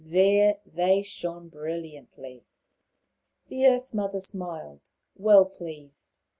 [0.03, 2.43] There they shone brilliantly.
[3.49, 6.11] The Earth mother smiled, well pleased.